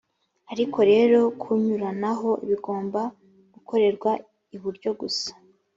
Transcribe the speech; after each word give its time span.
ariko 0.51 0.79
rero 0.91 1.19
kunyuranaho 1.41 2.29
bigomba 2.47 3.01
gukorerwa 3.53 4.11
iburyo 4.55 4.89
gusa. 4.99 5.29